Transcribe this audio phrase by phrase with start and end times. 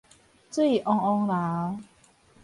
[0.49, 1.27] 水汪汪
[1.77, 1.83] 流